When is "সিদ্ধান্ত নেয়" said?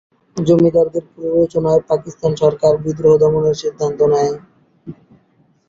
3.61-4.33